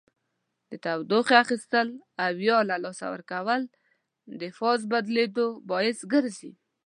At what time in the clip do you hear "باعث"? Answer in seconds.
5.69-5.99